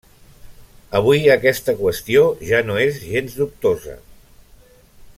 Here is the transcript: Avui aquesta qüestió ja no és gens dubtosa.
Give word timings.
Avui 0.99 1.29
aquesta 1.33 1.75
qüestió 1.83 2.23
ja 2.53 2.63
no 2.71 2.79
és 2.87 2.99
gens 3.13 3.39
dubtosa. 3.43 3.99